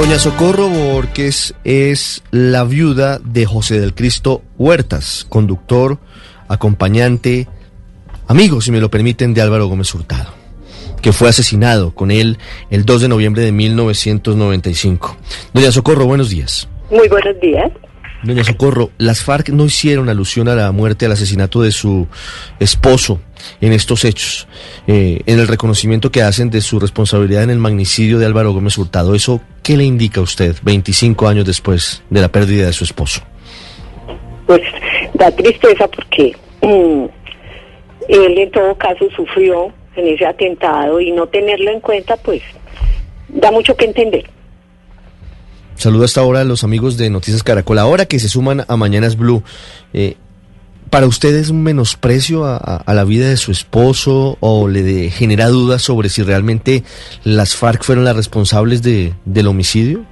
Doña 0.00 0.18
Socorro 0.18 0.66
Borges 0.70 1.54
es 1.62 2.22
la 2.30 2.64
viuda 2.64 3.18
de 3.22 3.44
José 3.44 3.78
del 3.78 3.92
Cristo 3.92 4.40
Huertas, 4.56 5.26
conductor, 5.28 5.98
acompañante, 6.48 7.48
amigo, 8.26 8.62
si 8.62 8.72
me 8.72 8.80
lo 8.80 8.90
permiten, 8.90 9.34
de 9.34 9.42
Álvaro 9.42 9.66
Gómez 9.66 9.94
Hurtado, 9.94 10.30
que 11.02 11.12
fue 11.12 11.28
asesinado 11.28 11.94
con 11.94 12.10
él 12.10 12.38
el 12.70 12.86
2 12.86 13.02
de 13.02 13.08
noviembre 13.08 13.42
de 13.42 13.52
1995. 13.52 15.18
Doña 15.52 15.70
Socorro, 15.70 16.06
buenos 16.06 16.30
días. 16.30 16.66
Muy 16.90 17.06
buenos 17.08 17.38
días. 17.38 17.70
Doña 18.22 18.44
Socorro, 18.44 18.90
las 18.98 19.22
FARC 19.22 19.48
no 19.48 19.64
hicieron 19.64 20.10
alusión 20.10 20.48
a 20.48 20.54
la 20.54 20.70
muerte, 20.72 21.06
al 21.06 21.12
asesinato 21.12 21.62
de 21.62 21.70
su 21.70 22.06
esposo 22.58 23.20
en 23.62 23.72
estos 23.72 24.04
hechos, 24.04 24.46
eh, 24.86 25.20
en 25.24 25.38
el 25.38 25.48
reconocimiento 25.48 26.10
que 26.10 26.20
hacen 26.22 26.50
de 26.50 26.60
su 26.60 26.78
responsabilidad 26.78 27.44
en 27.44 27.50
el 27.50 27.58
magnicidio 27.58 28.18
de 28.18 28.26
Álvaro 28.26 28.52
Gómez 28.52 28.76
Hurtado. 28.76 29.14
¿Eso 29.14 29.40
qué 29.62 29.76
le 29.76 29.84
indica 29.84 30.20
a 30.20 30.24
usted 30.24 30.54
25 30.62 31.28
años 31.28 31.46
después 31.46 32.02
de 32.10 32.20
la 32.20 32.28
pérdida 32.28 32.66
de 32.66 32.74
su 32.74 32.84
esposo? 32.84 33.22
Pues 34.46 34.60
da 35.14 35.30
tristeza 35.30 35.88
porque 35.88 36.36
mm, 36.60 37.04
él 38.08 38.38
en 38.38 38.50
todo 38.50 38.76
caso 38.76 39.08
sufrió 39.16 39.72
en 39.96 40.08
ese 40.08 40.26
atentado 40.26 41.00
y 41.00 41.10
no 41.10 41.26
tenerlo 41.26 41.70
en 41.70 41.80
cuenta 41.80 42.16
pues 42.18 42.42
da 43.28 43.50
mucho 43.50 43.74
que 43.76 43.86
entender. 43.86 44.28
Saludo 45.80 46.04
hasta 46.04 46.20
ahora 46.20 46.42
a 46.42 46.44
los 46.44 46.62
amigos 46.62 46.98
de 46.98 47.08
Noticias 47.08 47.42
Caracol. 47.42 47.78
Ahora 47.78 48.04
que 48.04 48.18
se 48.18 48.28
suman 48.28 48.66
a 48.68 48.76
Mañanas 48.76 49.16
Blue, 49.16 49.42
eh, 49.94 50.18
¿para 50.90 51.06
usted 51.06 51.34
es 51.34 51.48
un 51.48 51.62
menosprecio 51.62 52.44
a, 52.44 52.84
la 52.86 53.04
vida 53.04 53.30
de 53.30 53.38
su 53.38 53.50
esposo 53.50 54.36
o 54.40 54.68
le 54.68 55.08
genera 55.10 55.48
dudas 55.48 55.80
sobre 55.80 56.10
si 56.10 56.22
realmente 56.22 56.84
las 57.24 57.56
FARC 57.56 57.82
fueron 57.82 58.04
las 58.04 58.14
responsables 58.14 58.82
de, 58.82 59.14
del 59.24 59.46
homicidio? 59.46 60.04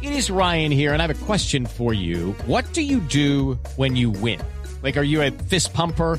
It 0.00 0.12
is 0.12 0.30
Ryan 0.30 0.72
here, 0.72 0.94
and 0.94 1.02
I 1.02 1.04
have 1.04 1.14
a 1.14 1.26
question 1.26 1.66
for 1.66 1.92
you. 1.92 2.34
What 2.46 2.64
do 2.72 2.80
you 2.80 3.02
do 3.12 3.58
when 3.76 3.94
you 3.94 4.10
win? 4.10 4.40
Like, 4.82 4.98
are 4.98 5.04
you 5.04 5.20
a 5.20 5.30
fist 5.50 5.74
pumper? 5.74 6.18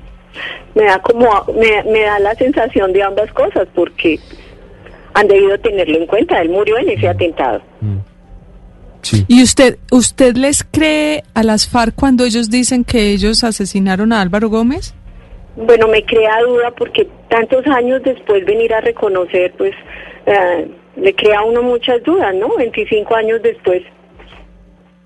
me 0.75 0.83
da 0.83 0.99
como 0.99 1.27
me, 1.55 1.83
me 1.91 2.01
da 2.01 2.19
la 2.19 2.35
sensación 2.35 2.93
de 2.93 3.03
ambas 3.03 3.31
cosas 3.33 3.67
porque 3.73 4.19
han 5.13 5.27
debido 5.27 5.59
tenerlo 5.59 5.97
en 5.97 6.07
cuenta. 6.07 6.41
Él 6.41 6.49
murió 6.49 6.77
en 6.77 6.89
ese 6.89 7.07
atentado. 7.07 7.61
Sí. 9.01 9.25
¿Y 9.27 9.41
usted, 9.41 9.77
usted 9.91 10.35
les 10.35 10.63
cree 10.63 11.23
a 11.33 11.43
las 11.43 11.67
FARC 11.67 11.95
cuando 11.95 12.23
ellos 12.23 12.49
dicen 12.49 12.83
que 12.83 13.11
ellos 13.11 13.43
asesinaron 13.43 14.13
a 14.13 14.21
Álvaro 14.21 14.49
Gómez? 14.49 14.93
Bueno, 15.55 15.87
me 15.87 16.03
crea 16.05 16.41
duda 16.41 16.71
porque 16.71 17.07
tantos 17.29 17.65
años 17.67 18.01
después 18.03 18.45
venir 18.45 18.73
a 18.73 18.81
reconocer, 18.81 19.53
pues 19.57 19.73
eh, 20.25 20.67
le 20.95 21.13
crea 21.15 21.39
a 21.39 21.43
uno 21.43 21.61
muchas 21.63 22.01
dudas, 22.03 22.33
¿no? 22.35 22.55
25 22.57 23.15
años 23.15 23.41
después. 23.41 23.83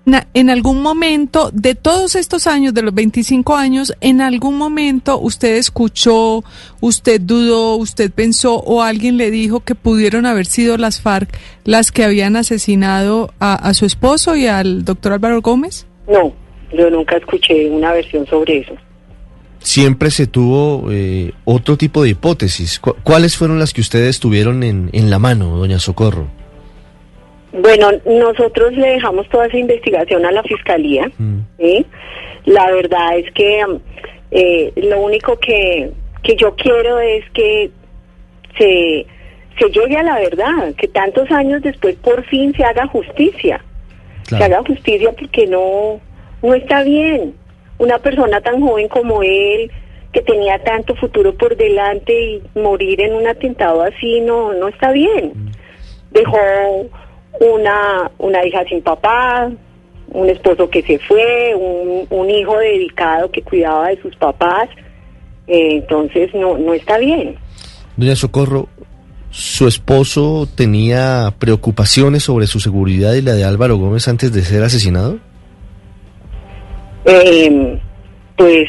Na- 0.06 0.26
En 0.34 0.50
algún 0.50 0.80
momento, 0.82 1.50
de 1.52 1.74
todos 1.74 2.14
estos 2.14 2.46
años, 2.46 2.72
de 2.72 2.82
los 2.82 2.94
25 2.94 3.56
años, 3.56 3.92
en 4.00 4.20
algún 4.20 4.56
momento 4.56 5.18
usted 5.18 5.56
escuchó, 5.56 6.44
usted 6.80 7.20
dudó, 7.20 7.74
usted 7.76 8.10
pensó 8.12 8.54
o 8.54 8.82
alguien 8.82 9.16
le 9.16 9.30
dijo 9.32 9.60
que 9.60 9.74
pudieron 9.74 10.24
haber 10.24 10.46
sido 10.46 10.76
las 10.78 11.00
FARC 11.00 11.36
las 11.64 11.90
que 11.90 12.04
habían 12.04 12.36
asesinado 12.36 13.34
a, 13.40 13.54
a 13.54 13.74
su 13.74 13.84
esposo 13.84 14.36
y 14.36 14.46
al 14.46 14.84
doctor 14.84 15.12
Álvaro 15.12 15.42
Gómez? 15.42 15.86
No, 16.08 16.32
yo 16.72 16.88
nunca 16.88 17.16
escuché 17.16 17.68
una 17.68 17.92
versión 17.92 18.24
sobre 18.26 18.58
eso. 18.60 18.74
Siempre 19.58 20.12
se 20.12 20.28
tuvo 20.28 20.86
eh, 20.92 21.32
otro 21.44 21.76
tipo 21.76 22.04
de 22.04 22.10
hipótesis. 22.10 22.78
¿Cu- 22.78 22.94
¿Cuáles 23.02 23.36
fueron 23.36 23.58
las 23.58 23.72
que 23.72 23.80
ustedes 23.80 24.20
tuvieron 24.20 24.62
en, 24.62 24.88
en 24.92 25.10
la 25.10 25.18
mano, 25.18 25.56
doña 25.56 25.80
Socorro? 25.80 26.28
Bueno, 27.60 27.90
nosotros 28.04 28.72
le 28.74 28.88
dejamos 28.94 29.28
toda 29.28 29.46
esa 29.46 29.56
investigación 29.56 30.24
a 30.26 30.32
la 30.32 30.42
fiscalía. 30.42 31.10
Mm. 31.18 31.38
¿sí? 31.58 31.86
La 32.44 32.70
verdad 32.70 33.18
es 33.18 33.32
que 33.32 33.66
mm, 33.66 33.76
eh, 34.30 34.72
lo 34.76 35.00
único 35.00 35.38
que, 35.38 35.90
que 36.22 36.36
yo 36.36 36.54
quiero 36.56 37.00
es 37.00 37.24
que 37.30 37.70
se, 38.58 39.06
se 39.58 39.70
llegue 39.70 39.96
a 39.96 40.02
la 40.02 40.18
verdad, 40.18 40.74
que 40.76 40.88
tantos 40.88 41.30
años 41.30 41.62
después 41.62 41.96
por 41.96 42.24
fin 42.24 42.54
se 42.54 42.64
haga 42.64 42.86
justicia. 42.86 43.62
Se 44.24 44.36
haga 44.42 44.62
justicia 44.66 45.12
porque 45.12 45.46
no, 45.46 46.00
no 46.42 46.54
está 46.54 46.82
bien. 46.82 47.34
Una 47.78 47.98
persona 47.98 48.40
tan 48.40 48.60
joven 48.60 48.88
como 48.88 49.22
él, 49.22 49.70
que 50.12 50.20
tenía 50.22 50.58
tanto 50.64 50.96
futuro 50.96 51.34
por 51.34 51.56
delante 51.56 52.12
y 52.12 52.42
morir 52.58 53.00
en 53.00 53.14
un 53.14 53.26
atentado 53.26 53.82
así, 53.82 54.20
no, 54.20 54.52
no 54.54 54.68
está 54.68 54.90
bien. 54.90 55.32
Dejó 56.10 56.38
una, 57.40 58.10
una 58.18 58.44
hija 58.44 58.64
sin 58.68 58.82
papá, 58.82 59.50
un 60.12 60.30
esposo 60.30 60.68
que 60.70 60.82
se 60.82 60.98
fue, 60.98 61.54
un, 61.54 62.06
un 62.10 62.30
hijo 62.30 62.58
dedicado 62.58 63.30
que 63.30 63.42
cuidaba 63.42 63.88
de 63.88 64.00
sus 64.00 64.14
papás. 64.16 64.68
Eh, 65.46 65.76
entonces 65.76 66.34
no, 66.34 66.58
no 66.58 66.74
está 66.74 66.98
bien. 66.98 67.36
Doña 67.96 68.16
Socorro, 68.16 68.68
¿su 69.30 69.68
esposo 69.68 70.48
tenía 70.54 71.32
preocupaciones 71.38 72.24
sobre 72.24 72.46
su 72.46 72.60
seguridad 72.60 73.14
y 73.14 73.22
la 73.22 73.32
de 73.32 73.44
Álvaro 73.44 73.76
Gómez 73.76 74.08
antes 74.08 74.32
de 74.32 74.42
ser 74.42 74.62
asesinado? 74.62 75.18
Eh, 77.04 77.78
pues 78.36 78.68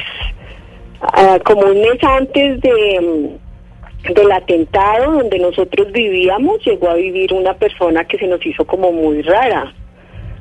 ah, 1.02 1.40
como 1.44 1.62
un 1.62 1.82
mes 1.82 2.04
antes 2.04 2.62
de, 2.62 3.38
del 4.14 4.32
atentado 4.32 5.12
donde 5.14 5.40
nosotros 5.40 5.92
vivíamos, 5.92 6.64
llegó 6.66 6.90
a 6.90 6.96
vivir 6.96 7.34
una 7.34 7.54
persona 7.54 8.06
que 8.06 8.18
se 8.18 8.28
nos 8.28 8.46
hizo 8.46 8.66
como 8.66 8.92
muy 8.92 9.22
rara, 9.22 9.74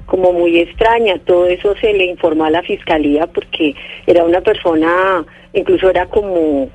como 0.06 0.32
muy 0.32 0.58
extraña. 0.60 1.18
Todo 1.24 1.46
eso 1.46 1.74
se 1.80 1.92
le 1.92 2.04
informó 2.04 2.44
a 2.44 2.50
la 2.50 2.62
fiscalía 2.62 3.26
porque 3.26 3.74
era 4.06 4.24
una 4.24 4.40
persona, 4.40 5.24
incluso 5.52 5.90
era 5.90 6.06
como, 6.06 6.68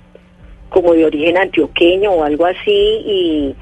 como 0.70 0.94
de 0.94 1.06
origen 1.06 1.38
antioqueño 1.38 2.12
o 2.12 2.24
algo 2.24 2.46
así 2.46 3.02
y 3.06 3.56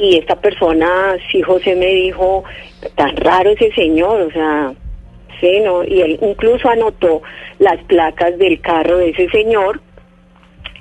y 0.00 0.16
esta 0.16 0.36
persona, 0.36 1.16
sí, 1.30 1.42
José 1.42 1.76
me 1.76 1.88
dijo, 1.88 2.42
tan 2.94 3.14
raro 3.16 3.50
ese 3.50 3.70
señor, 3.72 4.22
o 4.22 4.30
sea, 4.30 4.72
sí, 5.38 5.60
¿no? 5.60 5.84
Y 5.84 6.00
él 6.00 6.18
incluso 6.22 6.70
anotó 6.70 7.20
las 7.58 7.82
placas 7.84 8.38
del 8.38 8.62
carro 8.62 8.96
de 8.96 9.10
ese 9.10 9.28
señor 9.28 9.82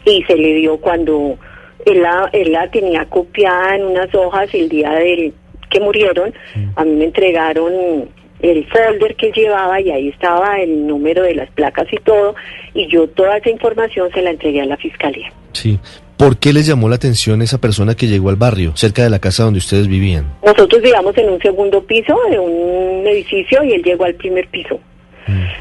y 0.05 0.23
se 0.23 0.37
le 0.37 0.53
dio 0.53 0.77
cuando 0.77 1.37
él 1.85 2.01
la, 2.01 2.29
él 2.33 2.51
la 2.51 2.69
tenía 2.69 3.05
copiada 3.05 3.75
en 3.75 3.85
unas 3.85 4.13
hojas 4.13 4.53
el 4.53 4.69
día 4.69 4.91
del 4.91 5.33
que 5.69 5.79
murieron, 5.79 6.33
a 6.75 6.83
mí 6.83 6.91
me 6.95 7.05
entregaron 7.05 8.09
el 8.41 8.65
folder 8.67 9.15
que 9.15 9.31
llevaba 9.31 9.79
y 9.81 9.91
ahí 9.91 10.07
estaba 10.09 10.59
el 10.59 10.87
número 10.87 11.23
de 11.23 11.35
las 11.35 11.49
placas 11.51 11.87
y 11.91 11.97
todo, 11.97 12.35
y 12.73 12.87
yo 12.87 13.07
toda 13.09 13.37
esa 13.37 13.49
información 13.49 14.09
se 14.13 14.21
la 14.21 14.31
entregué 14.31 14.61
a 14.61 14.65
la 14.65 14.77
fiscalía. 14.77 15.31
Sí. 15.53 15.79
¿Por 16.17 16.37
qué 16.37 16.51
les 16.51 16.67
llamó 16.67 16.89
la 16.89 16.95
atención 16.95 17.41
esa 17.41 17.59
persona 17.59 17.95
que 17.95 18.07
llegó 18.07 18.29
al 18.29 18.35
barrio, 18.35 18.75
cerca 18.75 19.03
de 19.03 19.09
la 19.09 19.19
casa 19.19 19.45
donde 19.45 19.59
ustedes 19.59 19.87
vivían? 19.87 20.25
Nosotros 20.45 20.81
vivíamos 20.81 21.17
en 21.17 21.29
un 21.29 21.41
segundo 21.41 21.81
piso 21.81 22.19
de 22.29 22.37
un 22.37 23.07
edificio 23.07 23.63
y 23.63 23.71
él 23.71 23.83
llegó 23.83 24.03
al 24.03 24.15
primer 24.15 24.47
piso. 24.49 24.79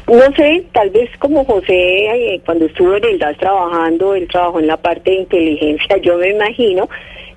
No 0.09 0.35
sé, 0.35 0.65
tal 0.71 0.89
vez 0.89 1.07
como 1.19 1.45
José, 1.45 1.73
eh, 1.75 2.41
cuando 2.43 2.65
estuvo 2.65 2.95
en 2.95 3.05
el 3.05 3.19
DAS 3.19 3.37
trabajando, 3.37 4.15
él 4.15 4.27
trabajó 4.27 4.59
en 4.59 4.65
la 4.65 4.77
parte 4.77 5.11
de 5.11 5.17
inteligencia, 5.17 5.97
yo 5.97 6.17
me 6.17 6.31
imagino 6.31 6.89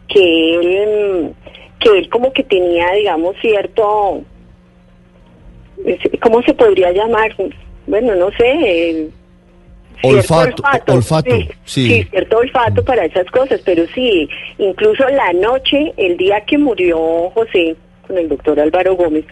que 0.08 0.54
él, 0.54 0.88
mm, 0.88 1.80
que 1.80 1.98
él 1.98 2.08
como 2.08 2.32
que 2.32 2.42
tenía, 2.44 2.90
digamos, 2.92 3.36
cierto, 3.42 4.22
¿cómo 6.22 6.42
se 6.42 6.54
podría 6.54 6.92
llamar? 6.92 7.34
Bueno, 7.86 8.14
no 8.14 8.30
sé. 8.38 9.08
Olfato, 10.02 10.62
olfato, 10.88 11.30
sí, 11.30 11.48
sí. 11.64 11.86
sí, 11.86 12.04
cierto 12.10 12.38
olfato 12.38 12.82
para 12.84 13.04
esas 13.04 13.26
cosas, 13.26 13.60
pero 13.64 13.84
sí, 13.94 14.28
incluso 14.58 15.06
la 15.10 15.32
noche, 15.34 15.92
el 15.98 16.16
día 16.16 16.40
que 16.40 16.56
murió 16.56 17.30
José, 17.34 17.76
con 18.06 18.16
el 18.16 18.28
doctor 18.30 18.58
Álvaro 18.58 18.96
Gómez, 18.96 19.26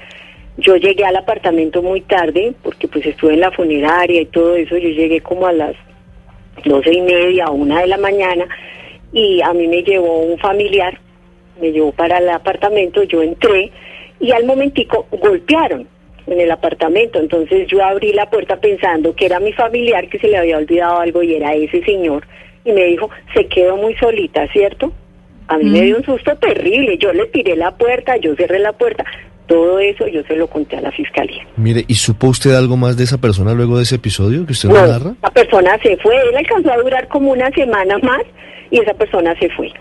yo 0.61 0.77
llegué 0.77 1.05
al 1.05 1.17
apartamento 1.17 1.83
muy 1.83 2.03
tarde, 2.03 2.55
porque 2.63 2.89
pues 2.89 3.05
estuve 3.07 3.35
en 3.35 3.41
la 3.41 3.51
funeraria 3.51 4.21
y 4.21 4.27
todo 4.27 4.55
eso, 4.57 4.77
yo 4.77 4.89
llegué 4.91 5.21
como 5.21 5.47
a 5.47 5.53
las 5.53 5.75
doce 6.65 6.93
y 6.93 7.01
media 7.01 7.47
o 7.47 7.55
una 7.55 7.81
de 7.81 7.87
la 7.87 7.97
mañana, 7.97 8.47
y 9.13 9.41
a 9.43 9.53
mí 9.53 9.67
me 9.67 9.83
llevó 9.83 10.21
un 10.21 10.39
familiar, 10.39 10.99
me 11.61 11.73
llevó 11.73 11.93
para 11.93 12.19
el 12.19 12.29
apartamento, 12.29 13.03
yo 13.03 13.23
entré, 13.23 13.71
y 14.21 14.33
al 14.33 14.45
momentico 14.45 15.07
golpearon 15.11 15.89
en 16.27 16.41
el 16.41 16.51
apartamento, 16.51 17.19
entonces 17.19 17.67
yo 17.67 17.83
abrí 17.83 18.13
la 18.13 18.31
puerta 18.31 18.61
pensando 18.61 19.15
que 19.15 19.27
era 19.27 19.41
mi 19.41 19.53
familiar 19.53 20.09
que 20.09 20.19
se 20.19 20.29
le 20.29 20.37
había 20.37 20.59
olvidado 20.59 21.01
algo 21.01 21.23
y 21.23 21.35
era 21.35 21.55
ese 21.55 21.83
señor, 21.85 22.27
y 22.65 22.73
me 22.73 22.85
dijo, 22.85 23.11
se 23.35 23.47
quedó 23.47 23.77
muy 23.77 23.95
solita, 23.97 24.47
¿cierto? 24.49 24.93
A 25.49 25.59
mí 25.59 25.65
me 25.65 25.83
dio 25.83 25.97
un 25.97 26.05
susto 26.05 26.37
terrible, 26.37 26.97
yo 26.99 27.13
le 27.13 27.27
tiré 27.27 27.57
la 27.57 27.77
puerta, 27.77 28.17
yo 28.19 28.37
cerré 28.37 28.61
la 28.61 28.73
puerta, 28.73 29.05
todo 29.51 29.81
eso 29.81 30.07
yo 30.07 30.23
se 30.29 30.37
lo 30.37 30.47
conté 30.47 30.77
a 30.77 30.81
la 30.81 30.93
fiscalía. 30.93 31.43
Mire, 31.57 31.85
¿y 31.89 31.95
supo 31.97 32.29
usted 32.29 32.55
algo 32.55 32.77
más 32.77 32.97
de 32.97 33.03
esa 33.03 33.19
persona 33.19 33.53
luego 33.53 33.77
de 33.79 33.83
ese 33.83 33.97
episodio 33.97 34.47
que 34.47 34.53
usted 34.53 34.69
No, 34.69 34.87
narra? 34.87 35.15
la 35.21 35.31
persona 35.31 35.73
se 35.83 35.97
fue, 35.97 36.15
él 36.31 36.37
alcanzó 36.37 36.71
a 36.73 36.77
durar 36.79 37.09
como 37.09 37.33
una 37.33 37.51
semana 37.51 37.99
más 37.99 38.23
y 38.71 38.79
esa 38.79 38.95
persona 38.95 39.35
se 39.41 39.51
fue. 39.51 39.73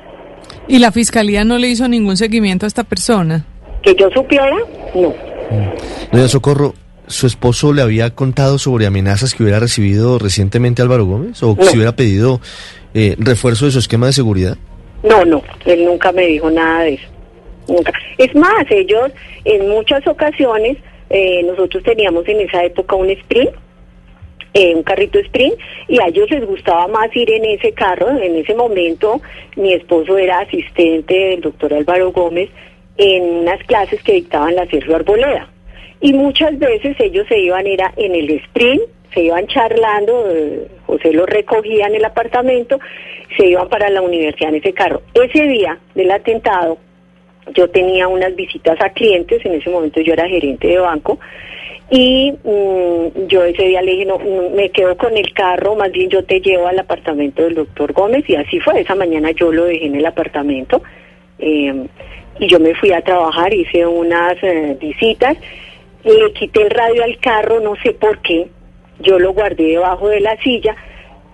¿Y 0.68 0.80
la 0.80 0.92
fiscalía 0.92 1.44
no 1.46 1.60
le 1.60 1.68
hizo 1.68 1.88
ningún 1.88 2.18
seguimiento 2.18 2.66
a 2.66 2.68
esta 2.68 2.84
persona? 2.84 3.46
Que 3.84 3.94
yo 3.96 4.10
supiera, 4.12 4.50
no. 4.96 5.14
Doña 6.12 6.28
Socorro, 6.28 6.74
¿su 7.06 7.28
esposo 7.28 7.72
le 7.72 7.84
había 7.84 8.10
contado 8.16 8.58
sobre 8.58 8.88
amenazas 8.88 9.36
que 9.36 9.44
hubiera 9.44 9.60
recibido 9.60 10.18
recientemente 10.18 10.82
Álvaro 10.82 11.06
Gómez? 11.06 11.42
¿O 11.44 11.56
No. 11.56 11.64
si 11.64 11.76
hubiera 11.78 11.96
pedido 11.96 12.42
eh, 12.96 13.16
refuerzo 13.20 13.66
de 13.66 13.72
su 13.72 13.80
esquema 13.80 14.08
de 14.08 14.14
seguridad? 14.14 14.58
No, 15.04 15.24
no, 15.26 15.44
él 15.66 15.86
nunca 15.86 16.12
me 16.12 16.26
dijo 16.26 16.50
nada 16.50 16.82
de 16.86 16.96
eso. 16.96 17.04
Nunca. 17.70 17.94
Es 18.18 18.34
más, 18.36 18.66
ellos 18.70 19.12
en 19.46 19.70
muchas 19.70 20.06
ocasiones, 20.08 20.78
eh, 21.10 21.44
nosotros 21.44 21.84
teníamos 21.84 22.28
en 22.28 22.42
esa 22.42 22.64
época 22.64 22.96
un 22.96 23.10
sprint, 23.10 23.52
eh, 24.54 24.74
un 24.76 24.84
carrito 24.84 25.20
sprint, 25.20 25.56
y 25.88 26.02
a 26.02 26.08
ellos 26.08 26.30
les 26.32 26.46
gustaba 26.46 26.88
más 26.88 27.16
ir 27.16 27.32
en 27.32 27.46
ese 27.46 27.72
carro. 27.74 28.10
En 28.10 28.36
ese 28.36 28.56
momento, 28.56 29.22
mi 29.56 29.74
esposo 29.74 30.18
era 30.18 30.40
asistente 30.40 31.14
del 31.14 31.42
doctor 31.42 31.74
Álvaro 31.74 32.12
Gómez 32.12 32.50
en 32.98 33.24
unas 33.24 33.64
clases 33.64 34.02
que 34.04 34.14
dictaban 34.14 34.56
la 34.56 34.66
Sergio 34.68 34.96
Arboleda. 34.96 35.50
Y 36.02 36.14
muchas 36.14 36.58
veces 36.58 36.96
ellos 37.00 37.28
se 37.28 37.38
iban, 37.40 37.68
era 37.68 37.94
en 37.98 38.16
el 38.16 38.30
sprint, 38.32 38.82
se 39.14 39.24
iban 39.24 39.48
charlando, 39.48 40.30
eh, 40.32 40.68
José 40.86 41.14
los 41.14 41.28
recogía 41.28 41.88
en 41.88 41.96
el 41.96 42.06
apartamento, 42.06 42.80
se 43.38 43.48
iban 43.48 43.70
para 43.70 43.90
la 43.90 44.02
universidad 44.02 44.50
en 44.50 44.56
ese 44.56 44.74
carro. 44.74 45.02
Ese 45.14 45.44
día 45.44 45.78
del 45.96 46.12
atentado, 46.12 46.78
yo 47.54 47.70
tenía 47.70 48.08
unas 48.08 48.36
visitas 48.36 48.80
a 48.82 48.90
clientes, 48.90 49.44
en 49.46 49.54
ese 49.54 49.70
momento 49.70 50.02
yo 50.02 50.14
era 50.14 50.28
gerente 50.28 50.68
de 50.68 50.80
banco, 50.80 51.20
y 51.92 52.32
mm, 52.32 53.28
yo 53.28 53.44
ese 53.44 53.64
día 53.64 53.82
le 53.82 53.92
dije, 53.92 54.06
no, 54.06 54.20
me 54.56 54.70
quedo 54.70 54.96
con 54.98 55.18
el 55.18 55.34
carro, 55.34 55.76
más 55.76 55.92
bien 55.92 56.10
yo 56.10 56.24
te 56.24 56.40
llevo 56.40 56.68
al 56.68 56.78
apartamento 56.78 57.44
del 57.44 57.56
doctor 57.56 57.94
Gómez, 57.94 58.24
y 58.30 58.36
así 58.36 58.60
fue, 58.60 58.82
esa 58.82 58.96
mañana 58.96 59.32
yo 59.32 59.52
lo 59.52 59.66
dejé 59.66 59.88
en 59.88 59.96
el 59.96 60.06
apartamento, 60.06 60.82
eh, 61.40 61.88
y 62.40 62.48
yo 62.48 62.60
me 62.60 62.76
fui 62.76 62.92
a 62.92 63.02
trabajar, 63.02 63.54
hice 63.54 63.86
unas 63.86 64.36
eh, 64.44 64.78
visitas, 64.80 65.38
le 66.04 66.32
quité 66.34 66.62
el 66.62 66.70
radio 66.70 67.04
al 67.04 67.18
carro, 67.18 67.60
no 67.60 67.76
sé 67.84 67.94
por 67.94 68.20
qué, 68.20 68.48
yo 69.00 69.18
lo 69.18 69.34
guardé 69.34 69.64
debajo 69.64 70.10
de 70.10 70.20
la 70.20 70.38
silla, 70.38 70.76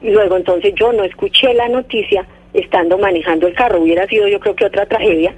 y 0.01 0.09
luego 0.11 0.37
entonces 0.37 0.73
yo 0.75 0.93
no 0.93 1.03
escuché 1.03 1.53
la 1.53 1.67
noticia 1.67 2.25
estando 2.53 2.97
manejando 2.97 3.47
el 3.47 3.53
carro, 3.53 3.81
hubiera 3.81 4.07
sido 4.07 4.27
yo 4.27 4.39
creo 4.39 4.55
que 4.55 4.65
otra 4.65 4.85
tragedia. 4.85 5.35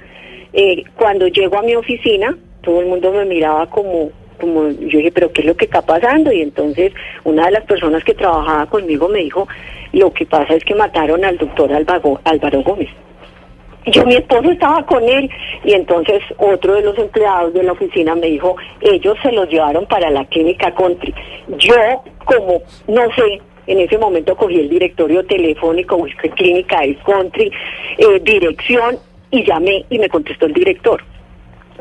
Eh, 0.52 0.84
cuando 0.96 1.28
llego 1.28 1.58
a 1.58 1.62
mi 1.62 1.74
oficina, 1.74 2.36
todo 2.62 2.80
el 2.80 2.86
mundo 2.86 3.12
me 3.12 3.24
miraba 3.24 3.66
como, 3.66 4.10
como, 4.40 4.68
yo 4.68 4.98
dije, 4.98 5.12
pero 5.12 5.32
¿qué 5.32 5.42
es 5.42 5.46
lo 5.46 5.56
que 5.56 5.66
está 5.66 5.82
pasando? 5.82 6.32
Y 6.32 6.42
entonces 6.42 6.92
una 7.24 7.46
de 7.46 7.52
las 7.52 7.64
personas 7.64 8.04
que 8.04 8.14
trabajaba 8.14 8.66
conmigo 8.66 9.08
me 9.08 9.20
dijo, 9.20 9.46
lo 9.92 10.12
que 10.12 10.26
pasa 10.26 10.54
es 10.54 10.64
que 10.64 10.74
mataron 10.74 11.24
al 11.24 11.38
doctor 11.38 11.72
Álvaro, 11.72 12.62
Gómez. 12.62 12.88
Yo, 13.86 14.04
mi 14.04 14.16
esposo 14.16 14.50
estaba 14.50 14.84
con 14.84 15.02
él 15.02 15.30
y 15.64 15.72
entonces 15.72 16.20
otro 16.36 16.74
de 16.74 16.82
los 16.82 16.98
empleados 16.98 17.54
de 17.54 17.62
la 17.62 17.72
oficina 17.72 18.14
me 18.14 18.26
dijo, 18.26 18.56
ellos 18.82 19.16
se 19.22 19.32
los 19.32 19.48
llevaron 19.48 19.86
para 19.86 20.10
la 20.10 20.26
clínica 20.26 20.74
country. 20.74 21.14
Yo, 21.56 22.02
como, 22.26 22.60
no 22.86 23.02
sé, 23.14 23.40
en 23.66 23.80
ese 23.80 23.96
momento 23.96 24.36
cogí 24.36 24.60
el 24.60 24.68
directorio 24.68 25.24
telefónico, 25.24 25.96
busqué 25.96 26.28
clínica 26.30 26.84
es 26.84 26.98
country, 26.98 27.50
eh, 27.96 28.20
dirección 28.22 28.98
y 29.30 29.44
llamé 29.44 29.84
y 29.90 29.98
me 29.98 30.08
contestó 30.08 30.46
el 30.46 30.54
director. 30.54 31.02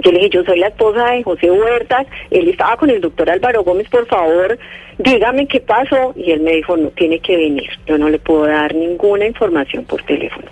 Yo 0.03 0.11
le 0.11 0.19
dije, 0.19 0.29
yo 0.29 0.44
soy 0.44 0.59
la 0.59 0.67
esposa 0.67 1.11
de 1.11 1.23
José 1.23 1.49
Huertas, 1.49 2.05
él 2.29 2.49
estaba 2.49 2.77
con 2.77 2.89
el 2.89 3.01
doctor 3.01 3.29
Álvaro 3.29 3.63
Gómez, 3.63 3.89
por 3.89 4.05
favor, 4.05 4.59
dígame 4.99 5.47
qué 5.47 5.59
pasó. 5.59 6.13
Y 6.15 6.31
él 6.31 6.41
me 6.41 6.51
dijo, 6.51 6.77
no, 6.77 6.89
tiene 6.89 7.19
que 7.19 7.35
venir, 7.35 7.69
yo 7.88 7.97
no 7.97 8.07
le 8.09 8.19
puedo 8.19 8.45
dar 8.45 8.75
ninguna 8.75 9.25
información 9.25 9.85
por 9.85 10.03
teléfono. 10.03 10.47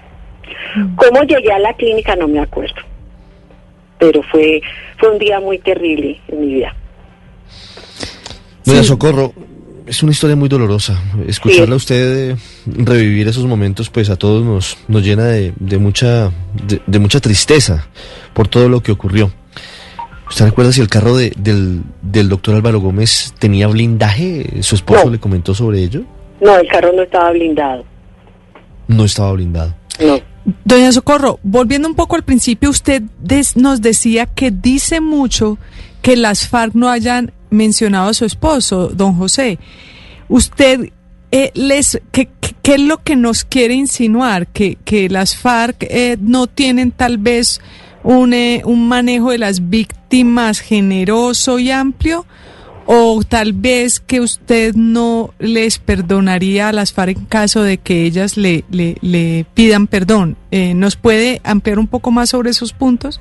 ¿Cómo 0.96 1.22
llegué 1.24 1.52
a 1.52 1.60
la 1.60 1.74
clínica? 1.74 2.16
No 2.16 2.28
me 2.28 2.40
acuerdo. 2.40 2.82
Pero 4.00 4.24
fue, 4.24 4.62
fue 4.98 5.12
un 5.12 5.20
día 5.20 5.40
muy 5.40 5.60
terrible 5.60 6.20
en 6.28 6.42
mi 6.42 6.54
vida. 6.56 6.76
Doña 8.66 8.82
Sí. 8.82 8.88
Socorro, 8.88 9.32
es 9.86 10.02
una 10.04 10.12
historia 10.12 10.36
muy 10.36 10.50
dolorosa. 10.50 11.00
Escucharla 11.28 11.74
a 11.76 11.78
usted 11.78 12.32
eh, 12.32 12.36
revivir 12.66 13.28
esos 13.28 13.46
momentos, 13.46 13.90
pues 13.90 14.10
a 14.10 14.16
todos 14.16 14.44
nos, 14.44 14.78
nos 14.88 15.04
llena 15.04 15.26
de, 15.26 15.54
de 15.60 15.78
mucha, 15.78 16.32
de, 16.68 16.82
de 16.86 17.00
mucha 17.00 17.20
tristeza 17.20 17.88
por 18.34 18.48
todo 18.48 18.68
lo 18.70 18.82
que 18.82 18.92
ocurrió. 18.92 19.32
¿Usted 20.30 20.46
recuerda 20.46 20.72
si 20.72 20.82
el 20.82 20.88
carro 20.90 21.16
de- 21.16 21.34
del, 21.38 21.84
del 22.02 22.30
doctor 22.30 22.56
Álvaro 22.56 22.80
Gómez 22.80 23.34
tenía 23.38 23.68
blindaje? 23.68 24.62
¿Su 24.64 24.76
esposo 24.76 25.06
No. 25.06 25.12
le 25.12 25.20
comentó 25.20 25.54
sobre 25.54 25.84
ello? 25.84 26.04
No, 26.42 26.56
el 26.58 26.68
carro 26.68 26.92
no 26.94 27.04
estaba 27.04 27.32
blindado. 27.32 27.86
No 28.88 29.06
estaba 29.06 29.32
blindado. 29.34 29.76
No. 30.04 30.20
Doña 30.64 30.92
Socorro, 30.92 31.40
volviendo 31.44 31.88
un 31.88 31.96
poco 31.96 32.16
al 32.16 32.24
principio, 32.24 32.70
usted 32.70 33.04
des- 33.20 33.56
nos 33.56 33.82
decía 33.82 34.26
que 34.26 34.52
dice 34.52 35.00
mucho 35.00 35.58
que 36.02 36.16
las 36.16 36.48
FARC 36.48 36.74
no 36.76 36.90
hayan 36.90 37.32
mencionado 37.56 38.10
a 38.10 38.14
su 38.14 38.26
esposo, 38.26 38.90
don 38.90 39.16
José. 39.16 39.58
Usted, 40.28 40.92
eh, 41.32 41.52
les, 41.54 42.02
¿qué, 42.12 42.30
es 42.64 42.80
lo 42.80 42.98
que 42.98 43.16
nos 43.16 43.44
quiere 43.44 43.74
insinuar? 43.74 44.48
¿Que, 44.48 44.78
que 44.86 45.10
las 45.10 45.36
FARC 45.36 45.84
eh, 45.90 46.18
no 46.20 46.48
tienen 46.48 46.92
tal 46.92 47.18
vez 47.18 47.62
un, 48.04 48.34
eh, 48.34 48.62
un 48.66 48.88
manejo 48.88 49.32
de 49.32 49.40
las 49.40 49.70
víctimas 49.70 50.60
generoso 50.60 51.60
y 51.60 51.72
amplio? 51.72 52.26
¿O 52.88 53.22
tal 53.28 53.54
vez 53.54 54.00
que 54.00 54.20
usted 54.20 54.76
no 54.76 55.34
les 55.40 55.80
perdonaría 55.80 56.70
a 56.70 56.72
las 56.72 56.94
FARC 56.94 57.18
en 57.18 57.26
caso 57.26 57.64
de 57.64 57.80
que 57.80 58.04
ellas 58.04 58.38
le, 58.38 58.64
le, 58.70 58.96
le 59.02 59.46
pidan 59.56 59.88
perdón? 59.88 60.38
Eh, 60.52 60.76
¿Nos 60.76 60.96
puede 60.96 61.42
ampliar 61.44 61.80
un 61.80 61.88
poco 61.88 62.12
más 62.12 62.30
sobre 62.30 62.52
esos 62.52 62.74
puntos? 62.74 63.20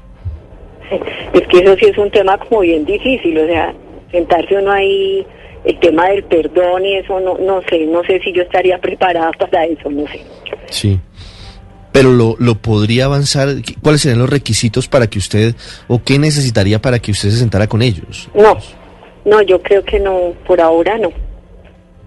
Es 1.32 1.48
que 1.48 1.58
eso 1.58 1.74
sí 1.76 1.86
es 1.86 1.98
un 1.98 2.10
tema 2.10 2.36
como 2.38 2.60
bien 2.60 2.84
difícil, 2.84 3.38
o 3.38 3.46
sea, 3.46 3.74
sentarse 4.14 4.56
uno 4.56 4.70
ahí, 4.70 5.26
el 5.64 5.78
tema 5.80 6.08
del 6.08 6.24
perdón 6.24 6.84
y 6.84 6.96
eso, 6.96 7.18
no, 7.20 7.36
no 7.38 7.62
sé, 7.68 7.86
no 7.86 8.02
sé 8.04 8.20
si 8.20 8.32
yo 8.32 8.42
estaría 8.42 8.78
preparada 8.86 9.30
para 9.32 9.64
eso, 9.66 9.90
no 9.90 10.06
sé. 10.06 10.20
Sí. 10.70 10.98
Pero 11.92 12.10
lo, 12.10 12.34
lo 12.40 12.56
podría 12.56 13.04
avanzar. 13.04 13.48
¿Cuáles 13.80 14.00
serían 14.00 14.18
los 14.18 14.28
requisitos 14.28 14.88
para 14.88 15.06
que 15.06 15.18
usted, 15.18 15.54
o 15.86 16.02
qué 16.02 16.18
necesitaría 16.18 16.80
para 16.80 16.98
que 16.98 17.12
usted 17.12 17.30
se 17.30 17.38
sentara 17.38 17.68
con 17.68 17.82
ellos? 17.82 18.28
No, 18.34 18.58
no, 19.24 19.42
yo 19.42 19.62
creo 19.62 19.84
que 19.84 20.00
no, 20.00 20.32
por 20.46 20.60
ahora 20.60 20.98
no. 20.98 21.12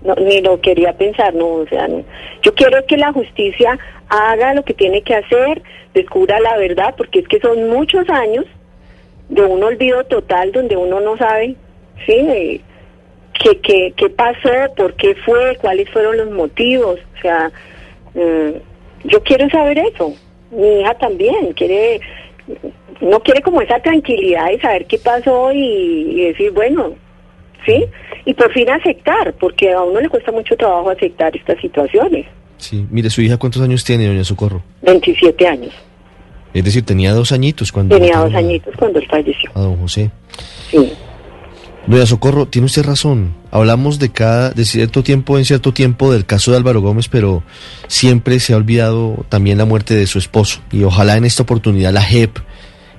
no 0.03 0.15
ni 0.15 0.41
lo 0.41 0.59
quería 0.59 0.93
pensar, 0.97 1.33
no, 1.33 1.47
o 1.47 1.67
sea, 1.67 1.87
no. 1.87 2.03
Yo 2.43 2.53
quiero 2.53 2.85
que 2.85 2.97
la 2.97 3.13
justicia 3.13 3.79
haga 4.09 4.53
lo 4.53 4.63
que 4.63 4.73
tiene 4.73 5.01
que 5.03 5.15
hacer, 5.15 5.63
descubra 5.93 6.39
la 6.41 6.57
verdad, 6.57 6.93
porque 6.97 7.19
es 7.19 7.27
que 7.27 7.39
son 7.39 7.69
muchos 7.69 8.09
años 8.09 8.45
de 9.29 9.41
un 9.41 9.63
olvido 9.63 10.03
total 10.05 10.51
donde 10.51 10.75
uno 10.75 10.99
no 10.99 11.17
sabe, 11.17 11.55
¿sí? 12.05 12.61
Qué, 13.41 13.59
qué, 13.61 13.93
qué 13.95 14.09
pasó, 14.09 14.49
por 14.75 14.95
qué 14.95 15.15
fue, 15.25 15.57
cuáles 15.61 15.89
fueron 15.91 16.17
los 16.17 16.31
motivos, 16.31 16.99
o 17.17 17.21
sea, 17.21 17.51
eh, 18.15 18.61
yo 19.03 19.21
quiero 19.23 19.47
saber 19.49 19.77
eso. 19.77 20.13
Mi 20.51 20.81
hija 20.81 20.95
también 20.95 21.53
quiere, 21.53 21.99
no 23.01 23.19
quiere 23.19 23.41
como 23.41 23.61
esa 23.61 23.79
tranquilidad 23.79 24.47
de 24.47 24.59
saber 24.59 24.85
qué 24.85 24.97
pasó 24.97 25.51
y, 25.53 25.59
y 25.59 26.25
decir, 26.29 26.51
bueno, 26.51 26.95
¿sí? 27.65 27.85
Y 28.25 28.33
por 28.33 28.51
fin 28.53 28.69
aceptar, 28.69 29.33
porque 29.39 29.71
a 29.71 29.83
uno 29.83 30.01
le 30.01 30.09
cuesta 30.09 30.31
mucho 30.31 30.55
trabajo 30.55 30.89
aceptar 30.89 31.35
estas 31.35 31.59
situaciones. 31.61 32.25
Sí. 32.57 32.85
Mire, 32.89 33.09
su 33.09 33.21
hija, 33.21 33.37
¿cuántos 33.37 33.61
años 33.61 33.83
tiene, 33.83 34.07
doña 34.07 34.23
Socorro? 34.23 34.63
27 34.81 35.47
años. 35.47 35.73
Es 36.53 36.63
decir, 36.63 36.83
tenía 36.83 37.13
dos 37.13 37.31
añitos 37.31 37.71
cuando. 37.71 37.95
Tenía 37.95 38.17
dos 38.19 38.33
añitos 38.33 38.75
cuando 38.77 38.99
él 38.99 39.07
falleció. 39.07 39.51
A 39.53 39.61
don 39.61 39.77
José. 39.77 40.09
Sí. 40.71 40.91
Doña 41.87 42.05
Socorro, 42.05 42.47
tiene 42.47 42.65
usted 42.65 42.83
razón. 42.83 43.33
Hablamos 43.49 43.97
de 43.97 44.09
cada, 44.09 44.51
de 44.51 44.65
cierto 44.65 45.03
tiempo 45.03 45.37
en 45.37 45.45
cierto 45.45 45.73
tiempo 45.73 46.11
del 46.11 46.25
caso 46.25 46.51
de 46.51 46.57
Álvaro 46.57 46.81
Gómez, 46.81 47.07
pero 47.07 47.43
siempre 47.87 48.41
se 48.41 48.51
ha 48.51 48.57
olvidado 48.57 49.25
también 49.29 49.57
la 49.57 49.63
muerte 49.63 49.95
de 49.95 50.05
su 50.05 50.19
esposo. 50.19 50.59
Y 50.69 50.83
ojalá 50.83 51.15
en 51.15 51.23
esta 51.23 51.43
oportunidad 51.43 51.93
la 51.93 52.01
JEP 52.01 52.39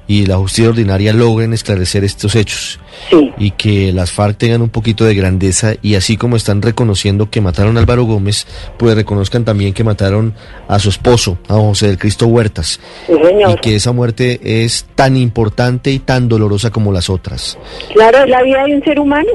y 0.08 0.26
la 0.26 0.38
justicia 0.38 0.70
ordinaria 0.70 1.12
logren 1.12 1.52
esclarecer 1.52 2.02
estos 2.02 2.34
hechos 2.34 2.80
Sí. 3.10 3.30
y 3.38 3.50
que 3.52 3.92
las 3.92 4.10
FARC 4.10 4.36
tengan 4.38 4.62
un 4.62 4.70
poquito 4.70 5.04
de 5.04 5.14
grandeza 5.14 5.74
y 5.82 5.94
así 5.94 6.16
como 6.16 6.34
están 6.34 6.62
reconociendo 6.62 7.30
que 7.30 7.40
mataron 7.40 7.76
a 7.76 7.80
Álvaro 7.80 8.04
Gómez, 8.04 8.46
pues 8.78 8.94
reconozcan 8.96 9.44
también 9.44 9.72
que 9.74 9.84
mataron 9.84 10.34
a 10.66 10.78
su 10.78 10.88
esposo, 10.88 11.38
a 11.46 11.54
José 11.54 11.86
del 11.88 11.98
Cristo 11.98 12.26
Huertas, 12.26 12.80
Sí, 13.06 13.12
y 13.12 13.26
señor. 13.26 13.60
que 13.60 13.76
esa 13.76 13.92
muerte 13.92 14.40
es 14.64 14.86
tan 14.96 15.16
importante 15.16 15.92
y 15.92 15.98
tan 16.00 16.28
dolorosa 16.28 16.70
como 16.70 16.90
las 16.90 17.08
otras. 17.10 17.56
Claro, 17.92 18.18
es 18.24 18.28
la 18.30 18.42
vida 18.42 18.64
de 18.64 18.74
un 18.76 18.82
ser 18.82 18.98
humano. 18.98 19.28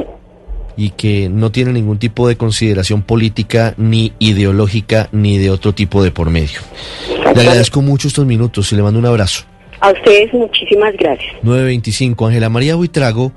y 0.76 0.90
que 0.90 1.30
no 1.30 1.52
tiene 1.52 1.72
ningún 1.72 2.00
tipo 2.00 2.28
de 2.28 2.36
consideración 2.36 3.04
política, 3.04 3.76
ni 3.78 4.12
ideológica, 4.18 5.08
ni 5.12 5.38
de 5.38 5.52
otro 5.52 5.74
tipo 5.76 6.04
de 6.04 6.10
por 6.10 6.32
medio. 6.32 6.62
Le 7.36 7.42
agradezco 7.42 7.84
mucho 7.84 8.08
estos 8.08 8.26
minutos 8.26 8.72
y 8.74 8.76
le 8.76 8.82
mando 8.82 8.98
un 9.00 9.06
abrazo. 9.06 9.44
A 9.84 9.92
ustedes 9.92 10.34
muchísimas 10.34 10.94
gracias. 10.98 11.34
925. 11.44 12.28
Ángela 12.28 12.48
María 12.48 12.76
Buitrago 12.76 13.34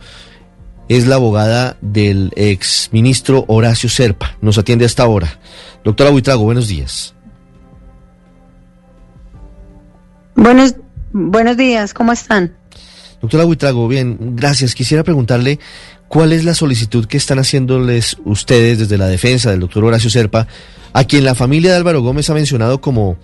es 0.88 1.08
la 1.08 1.16
abogada 1.16 1.76
del 1.80 2.32
ex 2.36 2.88
ministro 2.92 3.44
Horacio 3.48 3.88
Serpa. 3.88 4.36
Nos 4.40 4.56
atiende 4.56 4.84
hasta 4.84 5.02
ahora. 5.02 5.40
Doctora 5.82 6.10
Buitrago, 6.10 6.44
buenos 6.44 6.68
días. 6.68 7.16
Buenos, 10.36 10.76
buenos 11.12 11.56
días, 11.56 11.92
¿cómo 11.92 12.12
están? 12.12 12.54
Doctora 13.20 13.42
Buitrago, 13.42 13.88
bien, 13.88 14.36
gracias. 14.36 14.76
Quisiera 14.76 15.02
preguntarle 15.02 15.58
cuál 16.06 16.32
es 16.32 16.44
la 16.44 16.54
solicitud 16.54 17.06
que 17.06 17.16
están 17.16 17.40
haciéndoles 17.40 18.18
ustedes 18.24 18.78
desde 18.78 18.98
la 18.98 19.08
defensa 19.08 19.50
del 19.50 19.58
doctor 19.58 19.82
Horacio 19.82 20.10
Serpa, 20.10 20.46
a 20.92 21.02
quien 21.02 21.24
la 21.24 21.34
familia 21.34 21.72
de 21.72 21.78
Álvaro 21.78 22.02
Gómez 22.02 22.30
ha 22.30 22.34
mencionado 22.34 22.80
como 22.80 23.16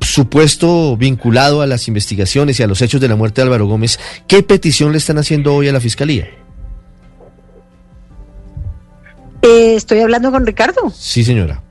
supuesto 0.00 0.96
vinculado 0.96 1.62
a 1.62 1.66
las 1.66 1.88
investigaciones 1.88 2.58
y 2.60 2.62
a 2.62 2.66
los 2.66 2.82
hechos 2.82 3.00
de 3.00 3.08
la 3.08 3.16
muerte 3.16 3.40
de 3.40 3.46
Álvaro 3.46 3.66
Gómez. 3.66 3.98
¿Qué 4.26 4.42
petición 4.42 4.92
le 4.92 4.98
están 4.98 5.18
haciendo 5.18 5.54
hoy 5.54 5.68
a 5.68 5.72
la 5.72 5.80
fiscalía? 5.80 6.28
Eh, 9.42 9.74
estoy 9.76 10.00
hablando 10.00 10.30
con 10.30 10.46
Ricardo. 10.46 10.90
Sí, 10.90 11.24
señora. 11.24 11.62